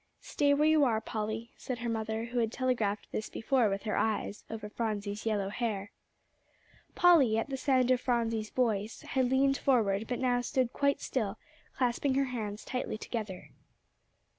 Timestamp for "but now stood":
10.07-10.73